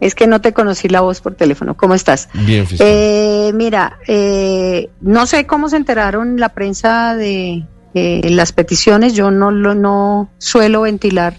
Es 0.00 0.14
que 0.14 0.26
no 0.26 0.40
te 0.40 0.52
conocí 0.52 0.88
la 0.88 1.00
voz 1.00 1.20
por 1.20 1.34
teléfono. 1.34 1.76
¿Cómo 1.76 1.94
estás? 1.94 2.28
Bien, 2.34 2.66
fiscal. 2.66 2.86
Eh, 2.90 3.52
mira, 3.54 3.98
eh, 4.06 4.90
no 5.00 5.26
sé 5.26 5.46
cómo 5.46 5.68
se 5.68 5.76
enteraron 5.76 6.38
la 6.38 6.50
prensa 6.50 7.14
de 7.14 7.64
las 7.94 8.52
peticiones. 8.52 9.14
Yo 9.14 9.30
no 9.30 9.50
lo 9.50 9.74
no 9.74 10.28
suelo 10.38 10.82
ventilar 10.82 11.36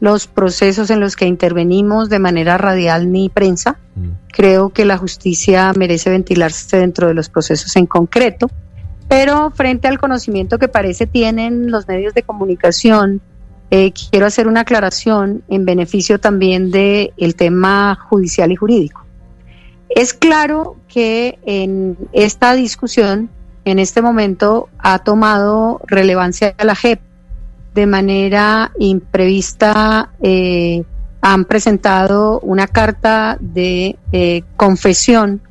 los 0.00 0.26
procesos 0.26 0.90
en 0.90 0.98
los 0.98 1.14
que 1.14 1.26
intervenimos 1.26 2.08
de 2.08 2.18
manera 2.18 2.58
radial 2.58 3.12
ni 3.12 3.28
prensa. 3.28 3.78
Mm. 3.94 4.08
Creo 4.32 4.70
que 4.70 4.84
la 4.84 4.96
justicia 4.96 5.72
merece 5.76 6.10
ventilarse 6.10 6.78
dentro 6.78 7.06
de 7.06 7.14
los 7.14 7.28
procesos 7.28 7.76
en 7.76 7.86
concreto, 7.86 8.50
pero 9.08 9.50
frente 9.50 9.88
al 9.88 9.98
conocimiento 9.98 10.58
que 10.58 10.68
parece 10.68 11.06
tienen 11.06 11.70
los 11.70 11.86
medios 11.86 12.14
de 12.14 12.22
comunicación, 12.22 13.20
eh, 13.70 13.92
quiero 13.92 14.26
hacer 14.26 14.48
una 14.48 14.60
aclaración 14.60 15.44
en 15.48 15.64
beneficio 15.64 16.18
también 16.18 16.70
del 16.70 17.12
el 17.16 17.36
tema 17.36 17.96
judicial 18.08 18.50
y 18.50 18.56
jurídico. 18.56 19.04
Es 19.90 20.14
claro 20.14 20.76
que 20.88 21.38
en 21.44 21.96
esta 22.12 22.54
discusión, 22.54 23.28
en 23.64 23.78
este 23.78 24.02
momento, 24.02 24.68
ha 24.78 25.00
tomado 25.00 25.80
relevancia 25.86 26.54
la 26.62 26.74
JEP 26.74 27.00
de 27.74 27.86
manera 27.86 28.72
imprevista. 28.78 30.10
eh, 30.22 30.84
han 31.22 31.44
presentado 31.44 32.40
una 32.40 32.66
carta 32.66 33.36
de 33.40 33.96
eh, 34.12 34.42
confesión 34.56 35.42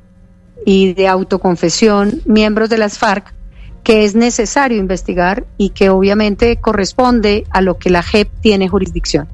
y 0.65 0.93
de 0.93 1.07
autoconfesión 1.07 2.21
miembros 2.25 2.69
de 2.69 2.79
las 2.79 2.97
FARC 2.97 3.33
que 3.83 4.03
es 4.03 4.13
necesario 4.13 4.77
investigar 4.77 5.45
y 5.57 5.69
que 5.69 5.89
obviamente 5.89 6.57
corresponde 6.57 7.45
a 7.49 7.61
lo 7.61 7.77
que 7.77 7.89
la 7.89 8.03
JEP 8.03 8.29
tiene 8.41 8.67
jurisdicción. 8.67 9.27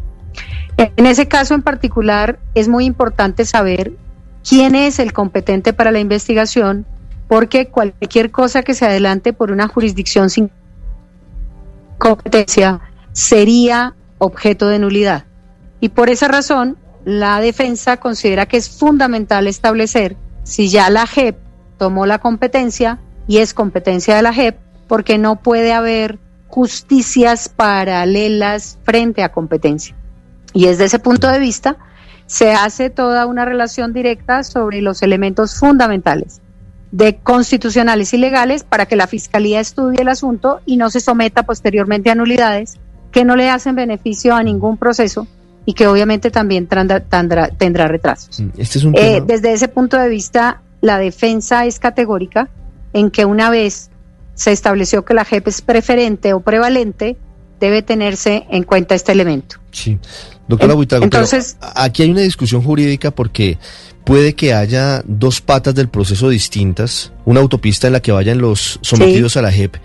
En 0.77 1.05
ese 1.05 1.27
caso 1.27 1.53
en 1.53 1.61
particular 1.61 2.39
es 2.53 2.67
muy 2.67 2.85
importante 2.85 3.45
saber 3.45 3.93
quién 4.47 4.75
es 4.75 4.99
el 4.99 5.13
competente 5.13 5.73
para 5.73 5.91
la 5.91 5.99
investigación, 5.99 6.85
porque 7.27 7.67
cualquier 7.67 8.29
cosa 8.31 8.61
que 8.61 8.73
se 8.75 8.85
adelante 8.85 9.33
por 9.33 9.51
una 9.51 9.67
jurisdicción 9.67 10.29
sin 10.29 10.51
competencia 11.97 12.81
sería 13.13 13.95
objeto 14.17 14.67
de 14.67 14.79
nulidad. 14.79 15.25
Y 15.79 15.89
por 15.89 16.09
esa 16.09 16.27
razón, 16.27 16.77
la 17.03 17.39
defensa 17.39 17.97
considera 17.97 18.45
que 18.45 18.57
es 18.57 18.69
fundamental 18.69 19.47
establecer 19.47 20.17
si 20.43 20.69
ya 20.69 20.89
la 20.89 21.07
JEP 21.07 21.37
tomó 21.77 22.05
la 22.05 22.19
competencia 22.19 22.99
y 23.27 23.37
es 23.37 23.53
competencia 23.53 24.15
de 24.15 24.21
la 24.21 24.33
JEP, 24.33 24.57
porque 24.87 25.17
no 25.17 25.37
puede 25.37 25.73
haber 25.73 26.19
justicias 26.47 27.49
paralelas 27.49 28.77
frente 28.83 29.23
a 29.23 29.31
competencia. 29.31 29.95
Y 30.53 30.67
desde 30.67 30.85
ese 30.85 30.99
punto 30.99 31.27
de 31.27 31.39
vista, 31.39 31.77
se 32.27 32.53
hace 32.53 32.89
toda 32.89 33.25
una 33.25 33.45
relación 33.45 33.93
directa 33.93 34.43
sobre 34.43 34.81
los 34.81 35.01
elementos 35.01 35.59
fundamentales 35.59 36.41
de 36.95 37.17
constitucionales 37.17 38.13
y 38.13 38.17
legales 38.17 38.63
para 38.63 38.85
que 38.85 38.95
la 38.95 39.05
Fiscalía 39.05 39.59
estudie 39.59 40.01
el 40.01 40.07
asunto 40.07 40.61
y 40.65 40.77
no 40.77 40.89
se 40.89 41.01
someta 41.01 41.43
posteriormente 41.43 42.09
a 42.09 42.15
nulidades 42.15 42.77
que 43.11 43.25
no 43.25 43.35
le 43.35 43.49
hacen 43.49 43.75
beneficio 43.75 44.33
a 44.33 44.41
ningún 44.43 44.77
proceso 44.77 45.27
y 45.65 45.73
que 45.73 45.87
obviamente 45.87 46.31
también 46.31 46.67
tendrá, 46.67 47.01
tendrá, 47.01 47.49
tendrá 47.49 47.89
retrasos. 47.89 48.41
Este 48.57 48.77
es 48.77 48.85
un 48.85 48.95
Eh, 48.95 49.21
desde 49.27 49.51
ese 49.51 49.67
punto 49.67 49.97
de 49.97 50.07
vista, 50.07 50.61
la 50.79 50.97
defensa 50.97 51.65
es 51.65 51.79
categórica 51.79 52.47
en 52.93 53.11
que 53.11 53.25
una 53.25 53.49
vez 53.49 53.89
se 54.33 54.53
estableció 54.53 55.03
que 55.03 55.13
la 55.13 55.25
JEP 55.25 55.49
es 55.49 55.61
preferente 55.61 56.31
o 56.31 56.39
prevalente, 56.39 57.17
debe 57.59 57.81
tenerse 57.81 58.45
en 58.49 58.63
cuenta 58.63 58.95
este 58.95 59.11
elemento. 59.11 59.57
Sí. 59.71 59.99
Doctora 60.47 60.73
En- 60.73 60.77
Buitrago, 60.77 61.09
pero 61.09 61.23
entonces- 61.23 61.57
aquí 61.75 62.03
hay 62.03 62.11
una 62.11 62.21
discusión 62.21 62.61
jurídica 62.61 63.09
porque 63.11 63.57
puede 64.03 64.35
que 64.35 64.53
haya 64.53 65.01
dos 65.07 65.41
patas 65.41 65.73
del 65.73 65.87
proceso 65.89 66.29
distintas, 66.29 67.11
una 67.25 67.39
autopista 67.39 67.87
en 67.87 67.93
la 67.93 67.99
que 68.01 68.11
vayan 68.11 68.37
los 68.37 68.77
sometidos 68.83 69.35
a 69.37 69.41
la 69.41 69.51
JEP 69.51 69.77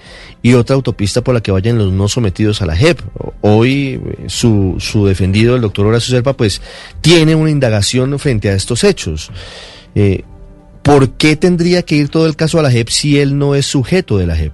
y 0.42 0.52
otra 0.52 0.76
autopista 0.76 1.22
por 1.22 1.34
la 1.34 1.40
que 1.42 1.50
vayan 1.50 1.78
los 1.78 1.90
no 1.92 2.08
sometidos 2.08 2.60
a 2.60 2.66
la 2.66 2.76
JEP. 2.76 3.00
Hoy 3.40 4.02
eh, 4.04 4.24
su, 4.26 4.76
su 4.78 5.06
defendido, 5.06 5.56
el 5.56 5.62
doctor 5.62 5.86
Horacio 5.86 6.14
Serpa, 6.14 6.34
pues 6.34 6.60
tiene 7.00 7.34
una 7.34 7.50
indagación 7.50 8.18
frente 8.18 8.50
a 8.50 8.54
estos 8.54 8.84
hechos. 8.84 9.30
Eh, 9.94 10.24
¿Por 10.82 11.12
qué 11.12 11.36
tendría 11.36 11.82
que 11.82 11.94
ir 11.96 12.10
todo 12.10 12.26
el 12.26 12.36
caso 12.36 12.58
a 12.58 12.62
la 12.62 12.70
JEP 12.70 12.88
si 12.90 13.18
él 13.18 13.38
no 13.38 13.54
es 13.54 13.64
sujeto 13.64 14.18
de 14.18 14.26
la 14.26 14.36
JEP? 14.36 14.52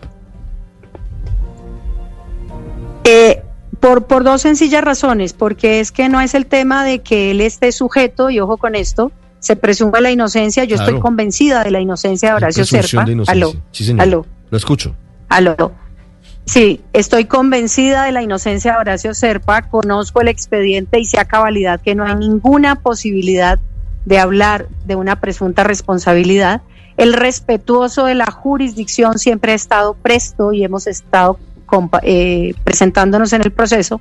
Eh, 3.04 3.42
por, 3.86 4.06
por 4.06 4.24
dos 4.24 4.42
sencillas 4.42 4.82
razones, 4.82 5.32
porque 5.32 5.78
es 5.80 5.92
que 5.92 6.08
no 6.08 6.20
es 6.20 6.34
el 6.34 6.46
tema 6.46 6.84
de 6.84 7.00
que 7.00 7.30
él 7.30 7.40
esté 7.40 7.70
sujeto, 7.70 8.30
y 8.30 8.40
ojo 8.40 8.56
con 8.56 8.74
esto, 8.74 9.12
se 9.38 9.54
presume 9.54 10.00
la 10.00 10.10
inocencia, 10.10 10.64
yo 10.64 10.74
Claro. 10.74 10.90
estoy 10.90 11.00
convencida 11.02 11.62
de 11.62 11.70
la 11.70 11.80
inocencia 11.80 12.30
de 12.30 12.34
Horacio 12.34 12.64
Serpa. 12.64 13.04
de. 13.04 13.22
Aló, 13.28 13.52
Sí, 13.70 13.84
señor. 13.84 14.02
aló. 14.02 14.26
Lo 14.50 14.56
escucho. 14.58 14.94
Aló. 15.28 15.72
Sí, 16.46 16.80
estoy 16.92 17.26
convencida 17.26 18.04
de 18.04 18.12
la 18.12 18.22
inocencia 18.22 18.72
de 18.72 18.78
Horacio 18.78 19.14
Serpa, 19.14 19.62
conozco 19.62 20.20
el 20.20 20.28
expediente 20.28 20.98
y 20.98 21.04
sé 21.04 21.20
a 21.20 21.24
cabalidad 21.24 21.80
que 21.80 21.94
no 21.94 22.04
hay 22.04 22.16
ninguna 22.16 22.76
posibilidad 22.76 23.58
de 24.04 24.18
hablar 24.18 24.66
de 24.84 24.96
una 24.96 25.20
presunta 25.20 25.62
responsabilidad. 25.64 26.62
El 26.96 27.12
respetuoso 27.12 28.04
de 28.06 28.14
la 28.16 28.26
jurisdicción 28.32 29.18
siempre 29.18 29.52
ha 29.52 29.54
estado 29.54 29.94
presto 29.94 30.52
y 30.52 30.64
hemos 30.64 30.86
estado 30.88 31.38
eh, 32.02 32.54
presentándonos 32.64 33.32
en 33.32 33.42
el 33.42 33.52
proceso, 33.52 34.00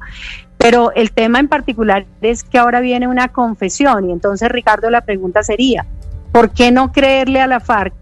pero 0.57 0.91
el 0.93 1.11
tema 1.11 1.39
en 1.39 1.47
particular 1.47 2.05
es 2.21 2.43
que 2.43 2.57
ahora 2.57 2.79
viene 2.79 3.07
una 3.07 3.27
confesión 3.27 4.09
y 4.09 4.13
entonces 4.13 4.49
Ricardo 4.49 4.89
la 4.89 5.01
pregunta 5.01 5.43
sería, 5.43 5.85
¿por 6.31 6.51
qué 6.51 6.71
no 6.71 6.91
creerle 6.91 7.41
a 7.41 7.47
la 7.47 7.59
FARC 7.59 7.93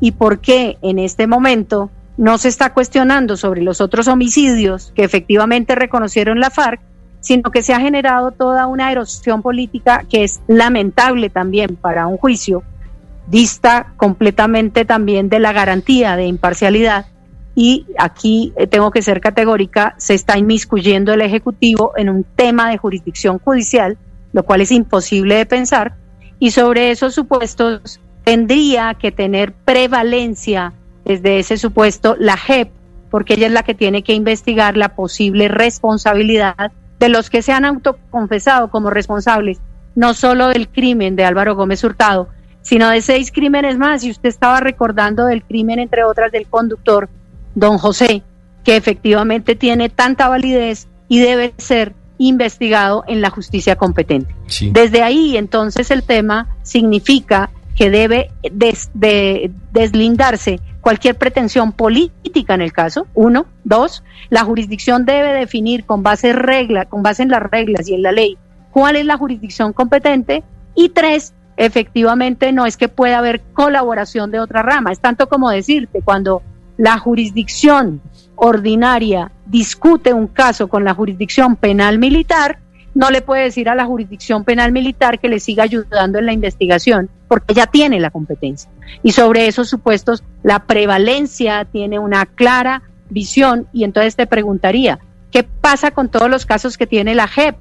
y 0.00 0.12
por 0.12 0.40
qué 0.40 0.78
en 0.82 0.98
este 0.98 1.26
momento 1.26 1.90
no 2.16 2.38
se 2.38 2.48
está 2.48 2.72
cuestionando 2.72 3.36
sobre 3.36 3.62
los 3.62 3.80
otros 3.80 4.08
homicidios 4.08 4.92
que 4.94 5.04
efectivamente 5.04 5.74
reconocieron 5.74 6.40
la 6.40 6.50
FARC, 6.50 6.80
sino 7.20 7.50
que 7.50 7.62
se 7.62 7.74
ha 7.74 7.80
generado 7.80 8.30
toda 8.30 8.66
una 8.66 8.90
erosión 8.90 9.42
política 9.42 10.04
que 10.08 10.24
es 10.24 10.40
lamentable 10.46 11.28
también 11.28 11.76
para 11.76 12.06
un 12.06 12.16
juicio, 12.16 12.62
dista 13.26 13.92
completamente 13.96 14.84
también 14.84 15.28
de 15.28 15.40
la 15.40 15.52
garantía 15.52 16.16
de 16.16 16.26
imparcialidad 16.26 17.06
y 17.56 17.86
aquí 17.98 18.52
eh, 18.56 18.68
tengo 18.68 18.92
que 18.92 19.02
ser 19.02 19.20
categórica, 19.20 19.96
se 19.98 20.14
está 20.14 20.38
inmiscuyendo 20.38 21.12
el 21.12 21.22
Ejecutivo 21.22 21.92
en 21.96 22.08
un 22.08 22.22
tema 22.22 22.70
de 22.70 22.78
jurisdicción 22.78 23.40
judicial, 23.40 23.98
lo 24.32 24.44
cual 24.44 24.60
es 24.60 24.70
imposible 24.70 25.34
de 25.34 25.46
pensar, 25.46 25.96
y 26.38 26.52
sobre 26.52 26.92
esos 26.92 27.14
supuestos 27.14 27.98
tendría 28.22 28.94
que 28.94 29.10
tener 29.10 29.52
prevalencia 29.52 30.72
desde 31.04 31.40
ese 31.40 31.56
supuesto 31.56 32.14
la 32.18 32.36
JEP 32.36 32.70
porque 33.10 33.34
ella 33.34 33.46
es 33.46 33.52
la 33.52 33.62
que 33.62 33.74
tiene 33.74 34.02
que 34.02 34.12
investigar 34.12 34.76
la 34.76 34.90
posible 34.90 35.48
responsabilidad 35.48 36.72
de 36.98 37.08
los 37.08 37.30
que 37.30 37.42
se 37.42 37.52
han 37.52 37.64
autoconfesado 37.64 38.68
como 38.70 38.90
responsables, 38.90 39.58
no 39.94 40.14
solo 40.14 40.48
del 40.48 40.68
crimen 40.68 41.16
de 41.16 41.24
Álvaro 41.24 41.54
Gómez 41.54 41.82
Hurtado, 41.84 42.28
sino 42.62 42.90
de 42.90 43.00
seis 43.00 43.30
crímenes 43.30 43.78
más. 43.78 44.02
Y 44.04 44.10
usted 44.10 44.28
estaba 44.28 44.60
recordando 44.60 45.26
del 45.26 45.42
crimen, 45.42 45.78
entre 45.78 46.04
otras, 46.04 46.32
del 46.32 46.46
conductor, 46.46 47.08
don 47.56 47.78
José, 47.78 48.22
que 48.62 48.76
efectivamente 48.76 49.56
tiene 49.56 49.88
tanta 49.88 50.28
validez 50.28 50.86
y 51.08 51.18
debe 51.18 51.54
ser 51.56 51.94
investigado 52.18 53.02
en 53.08 53.20
la 53.20 53.30
justicia 53.30 53.74
competente. 53.76 54.32
Sí. 54.46 54.70
Desde 54.72 55.02
ahí, 55.02 55.36
entonces, 55.36 55.90
el 55.90 56.02
tema 56.04 56.48
significa 56.62 57.50
que 57.74 57.90
debe 57.90 58.30
des- 58.52 58.90
de- 58.94 59.50
deslindarse 59.72 60.60
cualquier 60.80 61.16
pretensión 61.16 61.72
política 61.72 62.54
en 62.54 62.60
el 62.62 62.72
caso. 62.72 63.06
Uno, 63.14 63.46
dos, 63.64 64.02
la 64.30 64.44
jurisdicción 64.44 65.04
debe 65.04 65.32
definir 65.32 65.84
con 65.84 66.02
base 66.02 66.32
regla, 66.32 66.84
con 66.86 67.02
base 67.02 67.22
en 67.24 67.28
las 67.30 67.42
reglas 67.42 67.88
y 67.88 67.94
en 67.94 68.02
la 68.02 68.12
ley 68.12 68.38
cuál 68.70 68.96
es 68.96 69.04
la 69.06 69.16
jurisdicción 69.16 69.72
competente. 69.72 70.42
Y 70.74 70.90
tres, 70.90 71.32
efectivamente 71.56 72.52
no 72.52 72.66
es 72.66 72.76
que 72.76 72.88
pueda 72.88 73.18
haber 73.18 73.40
colaboración 73.54 74.30
de 74.30 74.40
otra 74.40 74.62
rama. 74.62 74.92
Es 74.92 75.00
tanto 75.00 75.28
como 75.28 75.50
decirte 75.50 76.02
cuando 76.02 76.42
la 76.76 76.98
jurisdicción 76.98 78.00
ordinaria 78.36 79.30
discute 79.46 80.12
un 80.12 80.26
caso 80.26 80.68
con 80.68 80.84
la 80.84 80.94
jurisdicción 80.94 81.56
penal 81.56 81.98
militar, 81.98 82.58
no 82.94 83.10
le 83.10 83.20
puede 83.20 83.44
decir 83.44 83.68
a 83.68 83.74
la 83.74 83.84
jurisdicción 83.84 84.44
penal 84.44 84.72
militar 84.72 85.18
que 85.18 85.28
le 85.28 85.40
siga 85.40 85.64
ayudando 85.64 86.18
en 86.18 86.26
la 86.26 86.32
investigación, 86.32 87.10
porque 87.28 87.54
ya 87.54 87.66
tiene 87.66 88.00
la 88.00 88.10
competencia. 88.10 88.70
Y 89.02 89.12
sobre 89.12 89.48
esos 89.48 89.68
supuestos, 89.68 90.24
la 90.42 90.60
prevalencia 90.60 91.66
tiene 91.66 91.98
una 91.98 92.24
clara 92.24 92.82
visión 93.10 93.68
y 93.72 93.84
entonces 93.84 94.16
te 94.16 94.26
preguntaría, 94.26 94.98
¿qué 95.30 95.42
pasa 95.42 95.90
con 95.90 96.08
todos 96.08 96.30
los 96.30 96.46
casos 96.46 96.78
que 96.78 96.86
tiene 96.86 97.14
la 97.14 97.28
JEP? 97.28 97.56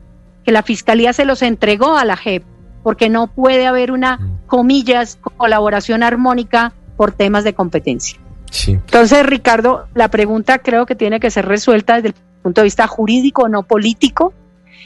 Que 0.46 0.52
la 0.52 0.64
Fiscalía 0.64 1.12
se 1.12 1.26
los 1.26 1.42
entregó 1.42 1.98
a 1.98 2.06
la 2.06 2.16
JEP, 2.16 2.44
porque 2.84 3.10
no 3.10 3.28
puede 3.28 3.68
haber 3.68 3.92
una, 3.92 4.20
comillas, 4.48 5.18
colaboración 5.38 6.04
armónica 6.04 6.74
por 6.96 7.12
temas 7.12 7.44
de 7.44 7.54
competencia. 7.54 8.20
Sí. 8.56 8.72
Entonces, 8.72 9.26
Ricardo, 9.26 9.88
la 9.94 10.08
pregunta 10.10 10.60
creo 10.60 10.86
que 10.86 10.96
tiene 10.96 11.20
que 11.20 11.30
ser 11.30 11.46
resuelta 11.46 11.96
desde 11.96 12.10
el 12.10 12.16
punto 12.42 12.62
de 12.62 12.66
vista 12.66 12.88
jurídico, 12.88 13.50
no 13.50 13.64
político. 13.64 14.34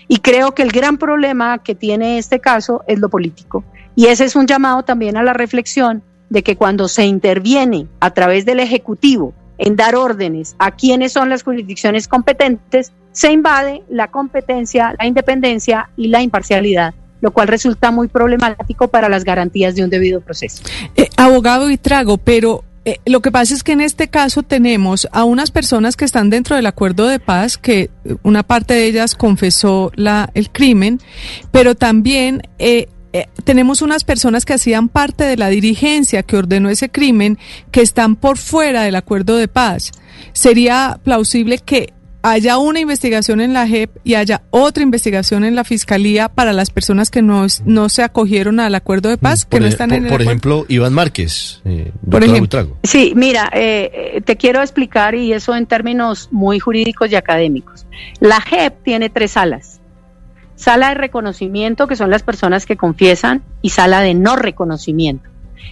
Y 0.08 0.18
creo 0.18 0.56
que 0.56 0.64
el 0.64 0.72
gran 0.72 0.98
problema 0.98 1.60
que 1.60 1.76
tiene 1.76 2.18
este 2.18 2.40
caso 2.40 2.84
es 2.88 2.98
lo 2.98 3.10
político. 3.10 3.64
Y 3.96 4.08
ese 4.08 4.26
es 4.26 4.36
un 4.36 4.48
llamado 4.48 4.82
también 4.82 5.18
a 5.18 5.24
la 5.24 5.34
reflexión 5.34 6.02
de 6.30 6.42
que 6.42 6.56
cuando 6.56 6.88
se 6.88 7.06
interviene 7.06 7.88
a 8.00 8.12
través 8.12 8.44
del 8.44 8.60
Ejecutivo 8.60 9.34
en 9.60 9.76
dar 9.76 9.96
órdenes 9.96 10.56
a 10.58 10.72
quiénes 10.72 11.14
son 11.14 11.30
las 11.30 11.44
jurisdicciones 11.44 12.08
competentes, 12.08 12.92
se 13.12 13.32
invade 13.32 13.84
la 13.88 14.08
competencia, 14.08 14.96
la 14.98 15.06
independencia 15.06 15.90
y 15.96 16.08
la 16.08 16.24
imparcialidad, 16.24 16.96
lo 17.22 17.32
cual 17.32 17.50
resulta 17.50 17.92
muy 17.92 18.08
problemático 18.08 18.88
para 18.88 19.10
las 19.10 19.24
garantías 19.24 19.76
de 19.76 19.84
un 19.84 19.92
debido 19.92 20.22
proceso. 20.22 20.64
Eh, 20.96 21.10
abogado 21.18 21.70
y 21.70 21.78
trago, 21.78 22.18
pero 22.18 22.64
eh, 22.90 23.00
lo 23.06 23.22
que 23.22 23.32
pasa 23.32 23.54
es 23.54 23.64
que 23.64 23.74
en 23.74 23.82
este 23.82 24.08
caso 24.08 24.42
tenemos 24.42 25.08
a 25.12 25.24
unas 25.24 25.52
personas 25.52 25.96
que 25.96 26.06
están 26.06 26.32
dentro 26.32 26.56
del 26.56 26.66
acuerdo 26.66 27.08
de 27.08 27.20
paz, 27.20 27.58
que 27.58 27.92
eh, 28.04 28.16
una 28.24 28.42
parte 28.42 28.74
de 28.74 28.86
ellas 28.86 29.14
confesó 29.14 29.92
la, 29.96 30.32
el 30.34 30.50
crimen, 30.50 31.00
pero 31.52 31.76
también 31.76 32.42
eh, 32.58 32.88
tenemos 33.44 33.84
unas 33.84 34.04
personas 34.04 34.44
que 34.44 34.54
hacían 34.54 34.90
parte 34.90 35.24
de 35.24 35.38
la 35.38 35.50
dirigencia 35.50 36.24
que 36.24 36.38
ordenó 36.38 36.70
ese 36.70 36.90
crimen, 36.90 37.38
que 37.72 37.82
están 37.82 38.16
por 38.16 38.40
fuera 38.40 38.82
del 38.82 38.96
acuerdo 38.96 39.38
de 39.38 39.48
paz. 39.48 39.92
Sería 40.34 41.00
plausible 41.04 41.60
que 41.60 41.94
haya 42.22 42.58
una 42.58 42.80
investigación 42.82 43.40
en 43.40 43.54
la 43.54 43.66
JEP 43.68 43.92
y 44.04 44.16
haya 44.16 44.42
otra 44.50 44.84
investigación 44.84 45.46
en 45.46 45.56
la 45.56 45.64
Fiscalía 45.64 46.28
para 46.28 46.52
las 46.52 46.70
personas 46.70 47.10
que 47.10 47.22
no, 47.22 47.46
es- 47.46 47.62
no 47.66 47.88
se 47.90 48.04
acogieron 48.04 48.60
al 48.60 48.76
acuerdo 48.76 49.08
de 49.10 49.18
paz, 49.18 49.46
que 49.46 49.60
no 49.60 49.66
están 49.68 49.90
por- 49.90 49.98
en 49.98 50.04
el 50.04 50.10
por 50.10 50.16
acuerdo. 50.22 50.32
ejemplo, 50.32 50.66
Iván 50.68 50.94
Márquez, 50.94 51.62
eh, 51.66 51.92
Por 52.10 52.24
ejemplo. 52.24 52.78
Sí, 52.84 53.14
mira, 53.16 53.50
eh, 53.54 53.92
eh, 54.16 54.22
te 54.22 54.36
quiero 54.36 54.62
explicar 54.62 55.16
y 55.16 55.32
eso 55.34 55.56
en 55.56 55.66
términos 55.66 56.28
muy 56.32 56.60
jurídicos 56.60 57.10
y 57.12 57.16
académicos. 57.16 57.86
La 58.20 58.42
JEP 58.42 58.84
tiene 58.84 59.10
tres 59.10 59.32
salas. 59.32 59.80
Sala 60.56 60.90
de 60.90 60.96
reconocimiento, 60.96 61.88
que 61.88 61.96
son 61.96 62.10
las 62.10 62.24
personas 62.24 62.66
que 62.66 62.76
confiesan, 62.76 63.44
y 63.62 63.70
sala 63.70 64.02
de 64.02 64.14
no 64.14 64.36
reconocimiento. 64.36 65.30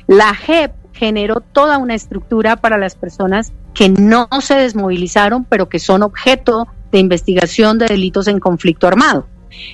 La 0.08 0.34
JEP 0.34 0.72
generó 0.98 1.40
toda 1.40 1.78
una 1.78 1.96
estructura 1.96 2.56
para 2.56 2.78
las 2.78 2.96
personas 2.96 3.54
que 3.74 3.90
no 3.90 4.28
se 4.42 4.56
desmovilizaron, 4.56 5.46
pero 5.46 5.70
que 5.70 5.80
son 5.80 6.04
objeto 6.04 6.68
de 6.92 7.00
investigación 7.00 7.78
de 7.78 7.86
delitos 7.86 8.28
en 8.28 8.40
conflicto 8.40 8.88
armado. 8.88 9.28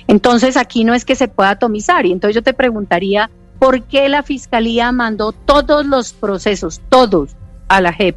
Entonces 0.06 0.56
aquí 0.56 0.84
no 0.84 0.94
es 0.94 1.04
que 1.04 1.16
se 1.16 1.28
pueda 1.28 1.50
atomizar. 1.50 2.06
Y 2.06 2.12
entonces 2.12 2.34
yo 2.34 2.42
te 2.42 2.54
preguntaría, 2.54 3.30
¿por 3.58 3.82
qué 3.84 4.08
la 4.08 4.22
Fiscalía 4.22 4.92
mandó 4.92 5.32
todos 5.32 5.86
los 5.86 6.12
procesos, 6.12 6.80
todos, 6.88 7.30
a 7.68 7.80
la 7.80 7.92
JEP? 7.92 8.16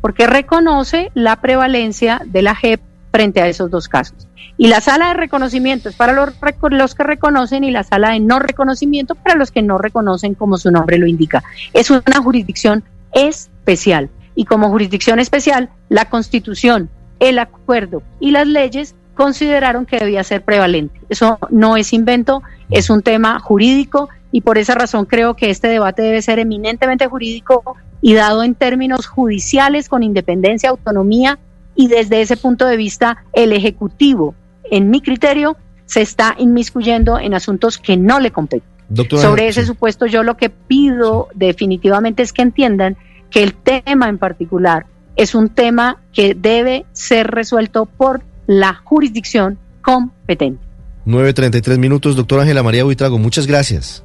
Porque 0.00 0.26
reconoce 0.26 1.10
la 1.14 1.40
prevalencia 1.40 2.22
de 2.24 2.42
la 2.42 2.54
JEP 2.54 2.80
frente 3.16 3.40
a 3.40 3.48
esos 3.48 3.70
dos 3.70 3.88
casos. 3.88 4.28
Y 4.58 4.66
la 4.66 4.82
sala 4.82 5.08
de 5.08 5.14
reconocimiento 5.14 5.88
es 5.88 5.96
para 5.96 6.12
los, 6.12 6.34
los 6.70 6.94
que 6.94 7.02
reconocen 7.02 7.64
y 7.64 7.70
la 7.70 7.82
sala 7.82 8.10
de 8.10 8.20
no 8.20 8.38
reconocimiento 8.40 9.14
para 9.14 9.36
los 9.36 9.50
que 9.50 9.62
no 9.62 9.78
reconocen 9.78 10.34
como 10.34 10.58
su 10.58 10.70
nombre 10.70 10.98
lo 10.98 11.06
indica. 11.06 11.42
Es 11.72 11.90
una 11.90 12.22
jurisdicción 12.22 12.84
especial. 13.14 14.10
Y 14.34 14.44
como 14.44 14.68
jurisdicción 14.68 15.18
especial, 15.18 15.70
la 15.88 16.10
Constitución, 16.10 16.90
el 17.18 17.38
acuerdo 17.38 18.02
y 18.20 18.32
las 18.32 18.46
leyes 18.46 18.94
consideraron 19.14 19.86
que 19.86 19.98
debía 19.98 20.22
ser 20.22 20.42
prevalente. 20.42 21.00
Eso 21.08 21.38
no 21.48 21.78
es 21.78 21.94
invento, 21.94 22.42
es 22.68 22.90
un 22.90 23.00
tema 23.00 23.40
jurídico 23.40 24.10
y 24.30 24.42
por 24.42 24.58
esa 24.58 24.74
razón 24.74 25.06
creo 25.06 25.36
que 25.36 25.48
este 25.48 25.68
debate 25.68 26.02
debe 26.02 26.20
ser 26.20 26.38
eminentemente 26.38 27.06
jurídico 27.06 27.76
y 28.02 28.12
dado 28.12 28.42
en 28.42 28.54
términos 28.54 29.06
judiciales 29.06 29.88
con 29.88 30.02
independencia, 30.02 30.68
autonomía 30.68 31.38
y 31.76 31.88
desde 31.88 32.20
ese 32.20 32.36
punto 32.36 32.66
de 32.66 32.76
vista 32.76 33.24
el 33.32 33.52
Ejecutivo, 33.52 34.34
en 34.70 34.90
mi 34.90 35.00
criterio, 35.00 35.56
se 35.84 36.00
está 36.00 36.34
inmiscuyendo 36.38 37.18
en 37.18 37.34
asuntos 37.34 37.78
que 37.78 37.96
no 37.96 38.18
le 38.18 38.32
competen. 38.32 38.68
Doctora, 38.88 39.22
Sobre 39.22 39.48
ese 39.48 39.62
sí. 39.62 39.66
supuesto 39.66 40.06
yo 40.06 40.22
lo 40.22 40.36
que 40.36 40.48
pido 40.50 41.28
definitivamente 41.34 42.22
es 42.22 42.32
que 42.32 42.42
entiendan 42.42 42.96
que 43.30 43.42
el 43.42 43.54
tema 43.54 44.08
en 44.08 44.18
particular 44.18 44.86
es 45.16 45.34
un 45.34 45.48
tema 45.48 45.98
que 46.12 46.34
debe 46.34 46.86
ser 46.92 47.28
resuelto 47.28 47.86
por 47.86 48.22
la 48.46 48.74
jurisdicción 48.74 49.58
competente. 49.82 50.64
9.33 51.06 51.78
minutos, 51.78 52.16
doctora 52.16 52.42
Ángela 52.42 52.62
María 52.62 52.84
Buitrago, 52.84 53.18
muchas 53.18 53.46
gracias. 53.46 54.04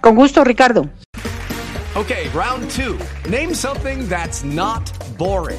Con 0.00 0.14
gusto, 0.16 0.44
Ricardo. 0.44 0.88
Okay, 1.96 2.28
round 2.34 2.68
two. 2.70 2.96
Name 3.30 3.54
something 3.54 4.08
that's 4.08 4.44
not 4.44 4.90
boring. 5.16 5.58